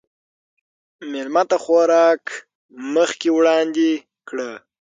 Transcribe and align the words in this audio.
مېلمه 1.11 1.43
ته 1.49 1.57
خوراک 1.63 2.23
مخکې 2.95 3.29
وړاندې 3.37 3.89
کړه. 4.29 4.51